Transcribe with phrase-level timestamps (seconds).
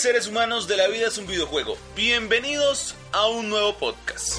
[0.00, 1.78] seres humanos de la vida es un videojuego?
[1.94, 4.34] Bienvenidos a un nuevo podcast.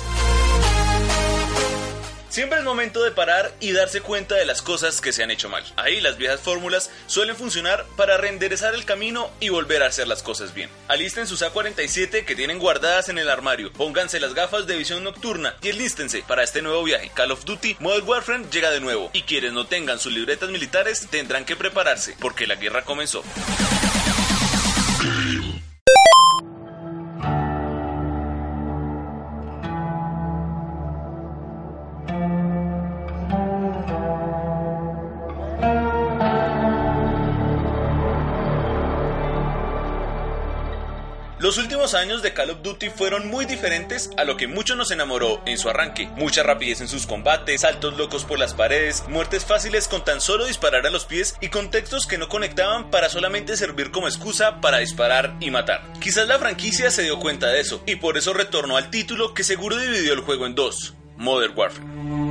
[2.29, 5.49] Siempre es momento de parar y darse cuenta de las cosas que se han hecho
[5.49, 5.63] mal.
[5.75, 10.21] Ahí las viejas fórmulas suelen funcionar para reenderezar el camino y volver a hacer las
[10.21, 10.69] cosas bien.
[10.87, 15.55] Alisten sus A47 que tienen guardadas en el armario, pónganse las gafas de visión nocturna
[15.63, 17.09] y enlístense para este nuevo viaje.
[17.15, 21.07] Call of Duty Modern Warfare llega de nuevo y quienes no tengan sus libretas militares
[21.09, 23.23] tendrán que prepararse porque la guerra comenzó.
[24.99, 25.66] Game.
[41.57, 44.91] Los últimos años de Call of Duty fueron muy diferentes a lo que mucho nos
[44.91, 46.05] enamoró en su arranque.
[46.15, 50.45] Mucha rapidez en sus combates, saltos locos por las paredes, muertes fáciles con tan solo
[50.45, 54.77] disparar a los pies y contextos que no conectaban para solamente servir como excusa para
[54.77, 55.81] disparar y matar.
[55.99, 59.43] Quizás la franquicia se dio cuenta de eso y por eso retornó al título que
[59.43, 62.26] seguro dividió el juego en dos, Modern Warfare.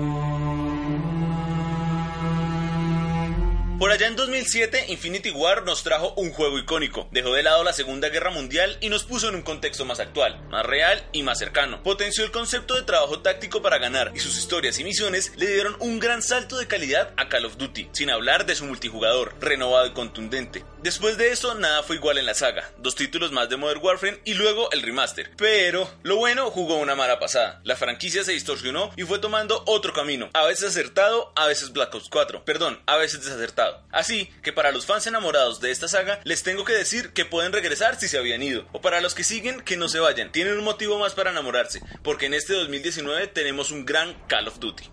[3.78, 7.74] Por allá en 2007, Infinity War nos trajo un juego icónico, dejó de lado la
[7.74, 11.38] Segunda Guerra Mundial y nos puso en un contexto más actual, más real y más
[11.38, 11.82] cercano.
[11.82, 15.77] Potenció el concepto de trabajo táctico para ganar y sus historias y misiones le dieron
[15.80, 19.86] un gran salto de calidad a Call of Duty, sin hablar de su multijugador, renovado
[19.86, 20.64] y contundente.
[20.82, 24.22] Después de eso, nada fue igual en la saga, dos títulos más de Modern Warfare
[24.24, 25.32] y luego el remaster.
[25.36, 29.92] Pero, lo bueno jugó una mala pasada, la franquicia se distorsionó y fue tomando otro
[29.92, 34.53] camino, a veces acertado, a veces Black Ops 4, perdón, a veces desacertado Así que
[34.53, 38.09] para los fans enamorados de esta saga, les tengo que decir que pueden regresar si
[38.09, 38.67] se habían ido.
[38.72, 40.33] O para los que siguen, que no se vayan.
[40.33, 44.59] Tienen un motivo más para enamorarse, porque en este 2019 tenemos un gran Call of
[44.59, 44.84] Duty.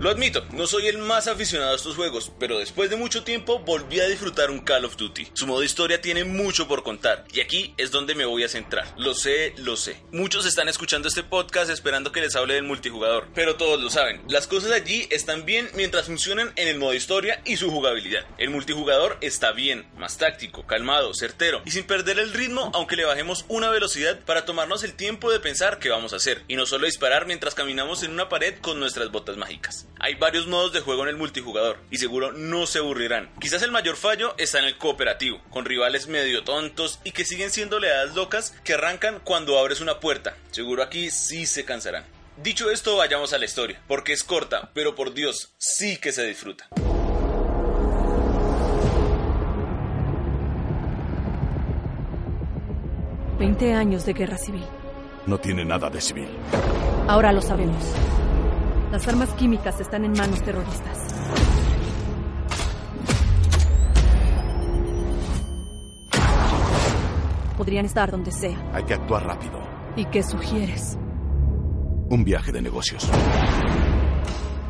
[0.00, 3.58] Lo admito, no soy el más aficionado a estos juegos, pero después de mucho tiempo
[3.58, 5.26] volví a disfrutar un Call of Duty.
[5.34, 8.86] Su modo historia tiene mucho por contar, y aquí es donde me voy a centrar.
[8.96, 10.00] Lo sé, lo sé.
[10.12, 14.22] Muchos están escuchando este podcast esperando que les hable del multijugador, pero todos lo saben.
[14.28, 18.24] Las cosas allí están bien mientras funcionan en el modo historia y su jugabilidad.
[18.38, 23.04] El multijugador está bien, más táctico, calmado, certero, y sin perder el ritmo aunque le
[23.04, 26.66] bajemos una velocidad para tomarnos el tiempo de pensar qué vamos a hacer, y no
[26.66, 29.87] solo disparar mientras caminamos en una pared con nuestras botas mágicas.
[30.00, 33.30] Hay varios modos de juego en el multijugador y seguro no se aburrirán.
[33.40, 37.50] Quizás el mayor fallo está en el cooperativo, con rivales medio tontos y que siguen
[37.50, 40.36] siendo leadas locas que arrancan cuando abres una puerta.
[40.50, 42.04] Seguro aquí sí se cansarán.
[42.36, 46.24] Dicho esto, vayamos a la historia, porque es corta, pero por Dios, sí que se
[46.24, 46.68] disfruta.
[53.38, 54.64] Veinte años de guerra civil.
[55.26, 56.28] No tiene nada de civil.
[57.06, 57.82] Ahora lo sabemos.
[58.90, 60.98] Las armas químicas están en manos terroristas.
[67.58, 68.56] Podrían estar donde sea.
[68.72, 69.60] Hay que actuar rápido.
[69.94, 70.96] ¿Y qué sugieres?
[72.08, 73.06] Un viaje de negocios.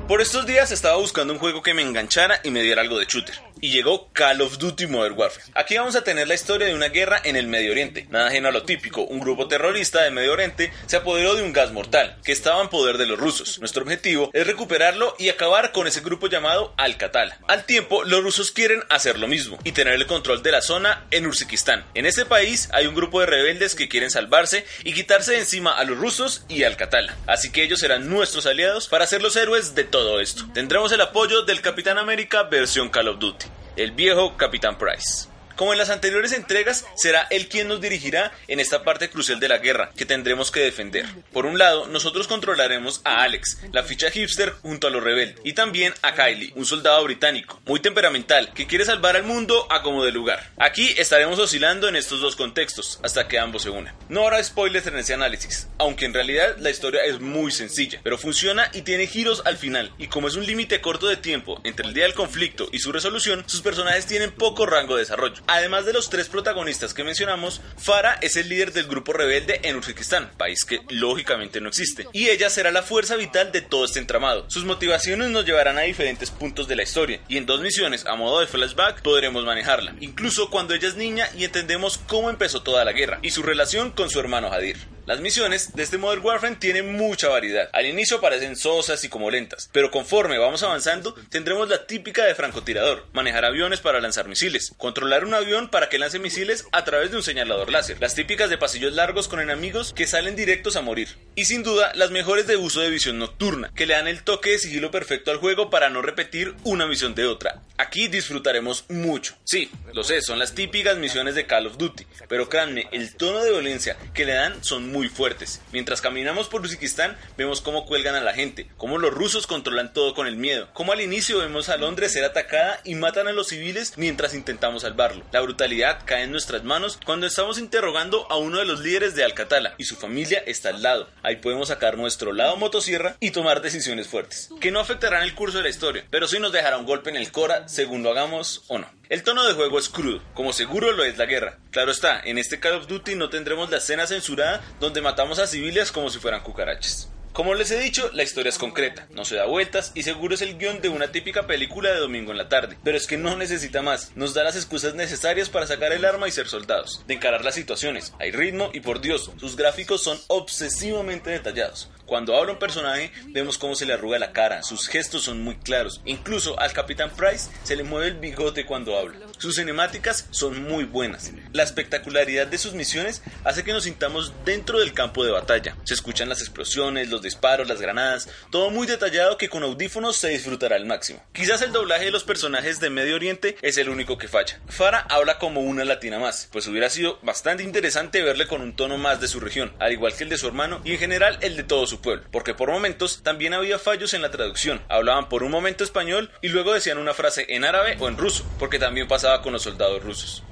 [0.08, 3.04] Por estos días estaba buscando un juego que me enganchara y me diera algo de
[3.04, 3.36] shooter.
[3.60, 5.44] Y llegó Call of Duty Modern Warfare.
[5.54, 8.06] Aquí vamos a tener la historia de una guerra en el Medio Oriente.
[8.10, 11.52] Nada ajeno a lo típico, un grupo terrorista de Medio Oriente se apoderó de un
[11.52, 13.58] gas mortal que estaba en poder de los rusos.
[13.58, 17.36] Nuestro objetivo es recuperarlo y acabar con ese grupo llamado Al-Qatal.
[17.48, 21.06] Al tiempo, los rusos quieren hacer lo mismo y tener el control de la zona
[21.10, 21.84] en Uzbekistán.
[21.94, 25.76] En este país hay un grupo de rebeldes que quieren salvarse y quitarse de encima
[25.76, 27.14] a los rusos y Al-Qatal.
[27.26, 30.48] Así que ellos serán nuestros aliados para ser los héroes de todo esto.
[30.54, 33.46] Tendremos el apoyo del Capitán América versión Call of Duty,
[33.78, 35.37] el viejo Capitán Price.
[35.58, 39.48] Como en las anteriores entregas, será él quien nos dirigirá en esta parte crucial de
[39.48, 41.04] la guerra que tendremos que defender.
[41.32, 45.54] Por un lado, nosotros controlaremos a Alex, la ficha hipster junto a los rebeldes, y
[45.54, 50.04] también a Kylie, un soldado británico, muy temperamental, que quiere salvar al mundo a como
[50.04, 50.48] de lugar.
[50.58, 53.96] Aquí estaremos oscilando en estos dos contextos, hasta que ambos se unan.
[54.08, 58.16] No habrá spoilers en ese análisis, aunque en realidad la historia es muy sencilla, pero
[58.16, 61.84] funciona y tiene giros al final, y como es un límite corto de tiempo entre
[61.84, 65.42] el día del conflicto y su resolución, sus personajes tienen poco rango de desarrollo.
[65.50, 69.76] Además de los tres protagonistas que mencionamos, Farah es el líder del grupo rebelde en
[69.76, 73.98] Uzbekistán, país que lógicamente no existe, y ella será la fuerza vital de todo este
[73.98, 74.44] entramado.
[74.50, 78.14] Sus motivaciones nos llevarán a diferentes puntos de la historia, y en dos misiones a
[78.14, 82.84] modo de flashback podremos manejarla, incluso cuando ella es niña y entendemos cómo empezó toda
[82.84, 84.76] la guerra, y su relación con su hermano Hadir.
[85.08, 87.70] Las misiones de este Modern Warfare tienen mucha variedad.
[87.72, 92.34] Al inicio parecen sosas y como lentas, pero conforme vamos avanzando tendremos la típica de
[92.34, 97.10] francotirador, manejar aviones para lanzar misiles, controlar un avión para que lance misiles a través
[97.10, 100.82] de un señalador láser, las típicas de pasillos largos con enemigos que salen directos a
[100.82, 104.22] morir, y sin duda las mejores de uso de visión nocturna, que le dan el
[104.22, 107.62] toque de sigilo perfecto al juego para no repetir una misión de otra.
[107.78, 109.36] Aquí disfrutaremos mucho.
[109.44, 113.42] Sí, lo sé, son las típicas misiones de Call of Duty, pero créanme, el tono
[113.42, 115.60] de violencia que le dan son muy fuertes.
[115.72, 120.14] Mientras caminamos por Uzbekistán, vemos cómo cuelgan a la gente, cómo los rusos controlan todo
[120.14, 123.48] con el miedo, cómo al inicio vemos a Londres ser atacada y matan a los
[123.48, 125.24] civiles mientras intentamos salvarlo.
[125.30, 129.24] La brutalidad cae en nuestras manos cuando estamos interrogando a uno de los líderes de
[129.24, 131.08] Alcatala y su familia está al lado.
[131.22, 135.58] Ahí podemos sacar nuestro lado motosierra y tomar decisiones fuertes, que no afectarán el curso
[135.58, 138.64] de la historia, pero sí nos dejará un golpe en el Cora según lo hagamos
[138.68, 138.90] o no.
[139.10, 141.58] El tono de juego es crudo, como seguro lo es la guerra.
[141.72, 145.46] Claro está, en este Call of Duty no tendremos la escena censurada donde matamos a
[145.46, 147.10] civiles como si fueran cucarachas.
[147.38, 150.42] Como les he dicho, la historia es concreta, no se da vueltas y seguro es
[150.42, 152.76] el guion de una típica película de domingo en la tarde.
[152.82, 156.26] Pero es que no necesita más, nos da las excusas necesarias para sacar el arma
[156.26, 160.18] y ser soldados, de encarar las situaciones, hay ritmo y por Dios, sus gráficos son
[160.26, 161.88] obsesivamente detallados.
[162.08, 165.56] Cuando habla un personaje, vemos cómo se le arruga la cara, sus gestos son muy
[165.56, 166.00] claros.
[166.06, 169.18] Incluso al Capitán Price se le mueve el bigote cuando habla.
[169.36, 171.30] Sus cinemáticas son muy buenas.
[171.52, 175.76] La espectacularidad de sus misiones hace que nos sintamos dentro del campo de batalla.
[175.84, 180.30] Se escuchan las explosiones, los disparos, las granadas, todo muy detallado que con audífonos se
[180.30, 181.22] disfrutará al máximo.
[181.34, 184.62] Quizás el doblaje de los personajes de Medio Oriente es el único que falla.
[184.68, 188.96] Farah habla como una latina más, pues hubiera sido bastante interesante verle con un tono
[188.96, 191.54] más de su región, al igual que el de su hermano y en general el
[191.54, 194.80] de todo su pueblo, porque por momentos también había fallos en la traducción.
[194.88, 198.44] Hablaban por un momento español y luego decían una frase en árabe o en ruso,
[198.58, 200.42] porque también pasaba con los soldados rusos.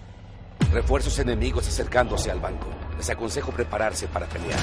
[0.73, 2.69] Refuerzos enemigos acercándose al banco.
[2.97, 4.59] Les aconsejo prepararse para pelear.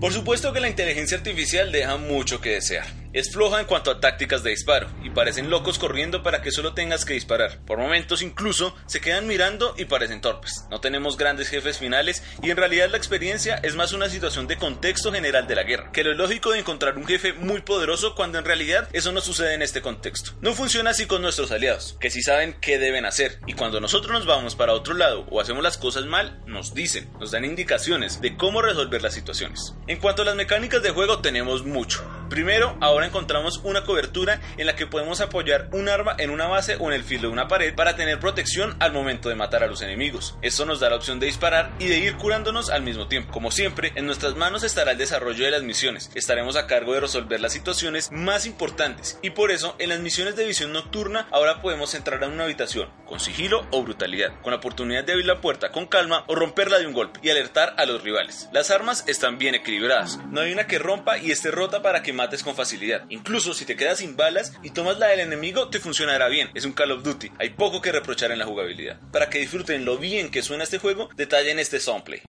[0.00, 2.86] Por supuesto que la inteligencia artificial deja mucho que desear.
[3.14, 6.74] Es floja en cuanto a tácticas de disparo y parecen locos corriendo para que solo
[6.74, 7.58] tengas que disparar.
[7.64, 10.66] Por momentos incluso se quedan mirando y parecen torpes.
[10.70, 14.58] No tenemos grandes jefes finales y en realidad la experiencia es más una situación de
[14.58, 18.38] contexto general de la guerra, que lo lógico de encontrar un jefe muy poderoso cuando
[18.38, 20.32] en realidad eso no sucede en este contexto.
[20.42, 24.12] No funciona así con nuestros aliados, que sí saben qué deben hacer y cuando nosotros
[24.12, 28.20] nos vamos para otro lado o hacemos las cosas mal, nos dicen, nos dan indicaciones
[28.20, 29.74] de cómo resolver las situaciones.
[29.86, 32.17] En cuanto a las mecánicas de juego tenemos mucho.
[32.28, 36.76] Primero, ahora encontramos una cobertura en la que podemos apoyar un arma en una base
[36.78, 39.66] o en el filo de una pared para tener protección al momento de matar a
[39.66, 40.36] los enemigos.
[40.42, 43.32] Esto nos da la opción de disparar y de ir curándonos al mismo tiempo.
[43.32, 46.10] Como siempre, en nuestras manos estará el desarrollo de las misiones.
[46.14, 50.36] Estaremos a cargo de resolver las situaciones más importantes y por eso en las misiones
[50.36, 54.58] de visión nocturna ahora podemos entrar a una habitación con sigilo o brutalidad, con la
[54.58, 57.86] oportunidad de abrir la puerta con calma o romperla de un golpe y alertar a
[57.86, 58.48] los rivales.
[58.52, 62.12] Las armas están bien equilibradas, no hay una que rompa y esté rota para que
[62.18, 63.04] mates con facilidad.
[63.10, 66.50] Incluso si te quedas sin balas y tomas la del enemigo, te funcionará bien.
[66.54, 67.30] Es un Call of Duty.
[67.38, 68.98] Hay poco que reprochar en la jugabilidad.
[69.12, 72.22] Para que disfruten lo bien que suena este juego, detallen este soundplay.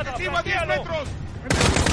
[0.00, 1.87] ¡Objetivo a 10 metros!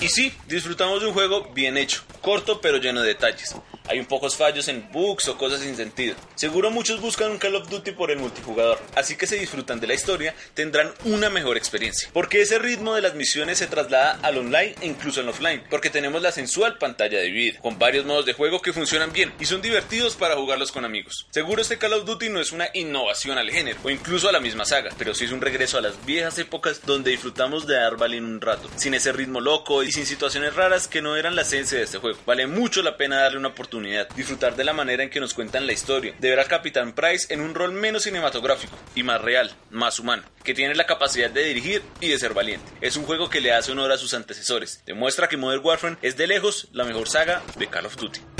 [0.00, 3.54] Y sí, disfrutamos de un juego bien hecho, corto pero lleno de detalles.
[3.88, 6.14] Hay un pocos fallos en bugs o cosas sin sentido.
[6.34, 9.86] Seguro muchos buscan un Call of Duty por el multijugador, así que si disfrutan de
[9.86, 12.10] la historia tendrán una mejor experiencia.
[12.12, 15.88] Porque ese ritmo de las misiones se traslada al online e incluso al offline, porque
[15.88, 19.62] tenemos la sensual pantalla dividida, con varios modos de juego que funcionan bien y son
[19.62, 21.26] divertidos para jugarlos con amigos.
[21.30, 24.40] Seguro este Call of Duty no es una innovación al género o incluso a la
[24.40, 27.96] misma saga, pero sí es un regreso a las viejas épocas donde disfrutamos de dar
[27.96, 31.42] balín un rato, sin ese ritmo loco y sin situaciones raras que no eran la
[31.42, 32.18] esencia de este juego.
[32.26, 33.77] Vale mucho la pena darle una oportunidad
[34.16, 37.32] disfrutar de la manera en que nos cuentan la historia, de ver al Capitán Price
[37.32, 41.44] en un rol menos cinematográfico y más real, más humano, que tiene la capacidad de
[41.44, 42.70] dirigir y de ser valiente.
[42.80, 46.16] Es un juego que le hace honor a sus antecesores, demuestra que Modern Warfare es
[46.16, 48.37] de lejos la mejor saga de Call of Duty.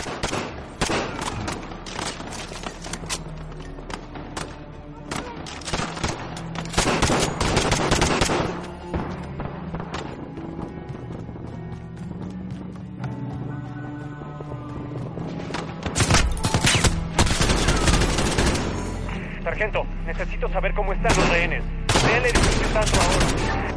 [19.58, 21.64] Sargento, necesito saber cómo están los rehenes.
[22.06, 23.67] Ve el edificio tanto ahora.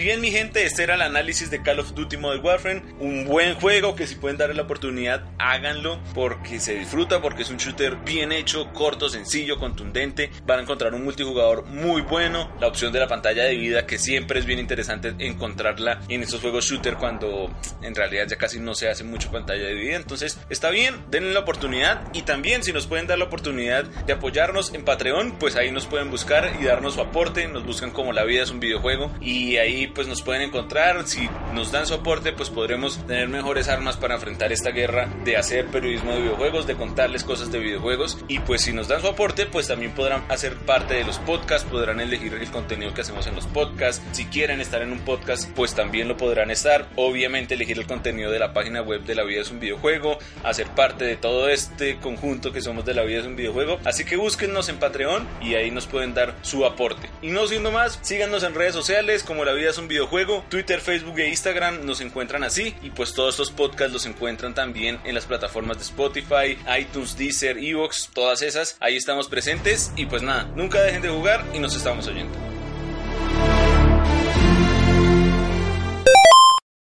[0.00, 3.26] Y bien mi gente, este era el análisis de Call of Duty Modern Warfare, un
[3.26, 7.58] buen juego que si pueden darle la oportunidad, háganlo porque se disfruta, porque es un
[7.58, 12.94] shooter bien hecho, corto, sencillo, contundente, van a encontrar un multijugador muy bueno, la opción
[12.94, 16.94] de la pantalla de vida que siempre es bien interesante encontrarla en estos juegos shooter
[16.94, 20.94] cuando en realidad ya casi no se hace mucho pantalla de vida, entonces está bien,
[21.10, 22.08] denle la oportunidad.
[22.14, 25.84] Y también si nos pueden dar la oportunidad de apoyarnos en Patreon, pues ahí nos
[25.84, 29.12] pueden buscar y darnos su aporte, nos buscan como la vida es un videojuego.
[29.20, 31.06] Y ahí pues nos pueden encontrar.
[31.06, 35.66] Si nos dan soporte, pues podremos tener mejores armas para enfrentar esta guerra de hacer
[35.66, 38.18] periodismo de videojuegos, de contarles cosas de videojuegos.
[38.28, 41.68] Y pues si nos dan su aporte, pues también podrán hacer parte de los podcasts,
[41.70, 44.02] podrán elegir el contenido que hacemos en los podcasts.
[44.12, 46.88] Si quieren estar en un podcast, pues también lo podrán estar.
[46.96, 50.68] Obviamente elegir el contenido de la página web de La Vida es un videojuego, hacer
[50.68, 53.78] parte de todo este conjunto que somos de La Vida es un videojuego.
[53.84, 57.08] Así que búsquennos en Patreon y ahí nos pueden dar su aporte.
[57.22, 60.44] Y no siendo más, síganos en redes sociales como La Vida es un videojuego.
[60.48, 62.74] Twitter, Facebook e Instagram nos encuentran así.
[62.82, 67.58] Y pues todos estos podcasts los encuentran también en las plataformas de Spotify, iTunes, Deezer,
[67.58, 68.76] Evox, todas esas.
[68.80, 69.92] Ahí estamos presentes.
[69.96, 72.49] Y pues nada, nunca dejen de jugar y nos estamos oyendo.